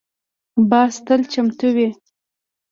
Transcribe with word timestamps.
باز 0.69 0.93
تل 1.05 1.21
چمتو 1.31 1.67
وي 1.75 1.89